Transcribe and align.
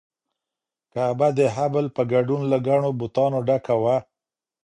کعبه 0.93 1.27
د 1.37 1.39
هبل 1.55 1.85
په 1.95 2.01
ګډون 2.13 2.41
له 2.51 2.57
ګڼو 2.67 2.89
بتانو 2.99 3.39
ډکه 3.47 3.75
وه. 3.83 3.97